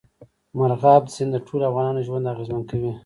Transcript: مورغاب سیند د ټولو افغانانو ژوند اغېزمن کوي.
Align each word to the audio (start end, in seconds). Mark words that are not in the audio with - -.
مورغاب 0.57 1.03
سیند 1.15 1.31
د 1.33 1.37
ټولو 1.47 1.63
افغانانو 1.69 2.05
ژوند 2.07 2.31
اغېزمن 2.33 2.63
کوي. 2.71 2.91